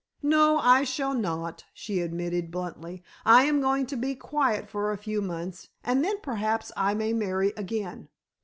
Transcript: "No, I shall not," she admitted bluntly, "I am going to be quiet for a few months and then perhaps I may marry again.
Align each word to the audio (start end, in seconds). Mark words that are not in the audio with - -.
"No, 0.23 0.57
I 0.57 0.83
shall 0.83 1.13
not," 1.13 1.65
she 1.75 1.99
admitted 2.01 2.49
bluntly, 2.49 3.03
"I 3.23 3.43
am 3.43 3.61
going 3.61 3.85
to 3.85 3.95
be 3.95 4.15
quiet 4.15 4.67
for 4.67 4.91
a 4.91 4.97
few 4.97 5.21
months 5.21 5.69
and 5.83 6.03
then 6.03 6.17
perhaps 6.23 6.71
I 6.75 6.95
may 6.95 7.13
marry 7.13 7.53
again. 7.55 8.09